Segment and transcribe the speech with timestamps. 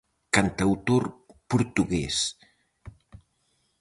[0.35, 1.03] Cantautor
[1.51, 2.17] portugués.